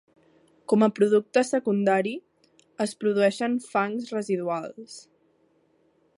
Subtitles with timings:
[0.71, 2.15] Com a producte secundari,
[2.87, 4.99] es produeixen fangs residuals.